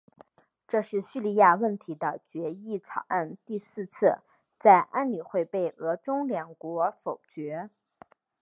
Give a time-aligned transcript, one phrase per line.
[0.67, 4.17] 这是叙利亚问题的决议草案第四次
[4.57, 7.69] 在安理会被俄中两国否决。